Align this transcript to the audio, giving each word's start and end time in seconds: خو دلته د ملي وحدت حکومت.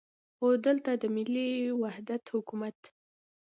خو 0.35 0.47
دلته 0.65 0.91
د 1.01 1.03
ملي 1.15 1.49
وحدت 1.81 2.23
حکومت. 2.33 2.77